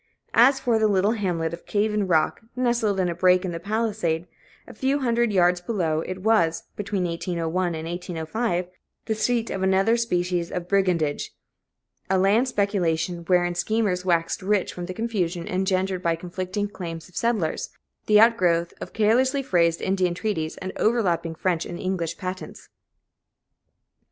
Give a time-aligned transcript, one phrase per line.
[0.33, 3.59] As for the little hamlet of Cave in Rock, nestled in a break in the
[3.59, 4.25] palisade,
[4.67, 8.67] a few hundred yards below, it was, between 1801 and 1805,
[9.05, 11.35] the seat of another species of brigandage
[12.09, 17.15] a land speculation, wherein schemers waxed rich from the confusion engendered by conflicting claims of
[17.15, 17.69] settlers,
[18.07, 22.69] the outgrowth of carelessly phrased Indian treaties and overlapping French and English patents.